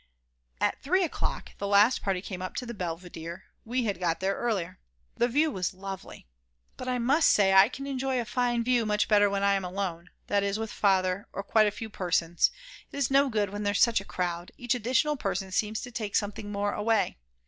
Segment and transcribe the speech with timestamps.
[0.59, 4.33] At 3 o'clock the last party came up to the belvedere, we had got there
[4.33, 4.79] earlier.
[5.15, 6.25] The view was lovely.
[6.75, 9.63] But I must say I can enjoy a fine view much better when I am
[9.63, 12.49] alone, that is with Father or quite a few persons;
[12.91, 16.15] it is no good when there's such a crowd; each additional person seems to take
[16.15, 17.17] something more away.